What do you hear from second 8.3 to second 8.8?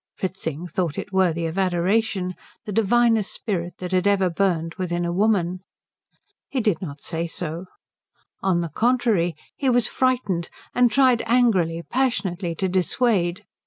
On the